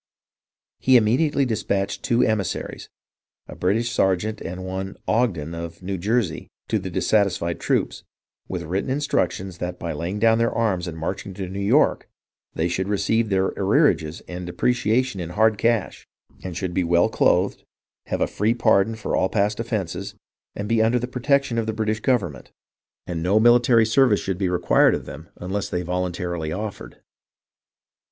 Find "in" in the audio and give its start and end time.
15.21-15.29